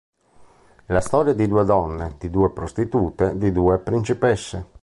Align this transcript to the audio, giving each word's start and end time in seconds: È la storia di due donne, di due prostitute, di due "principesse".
È 0.83 0.91
la 0.91 0.99
storia 0.99 1.33
di 1.35 1.47
due 1.47 1.63
donne, 1.63 2.15
di 2.17 2.31
due 2.31 2.49
prostitute, 2.49 3.37
di 3.37 3.51
due 3.51 3.77
"principesse". 3.77 4.65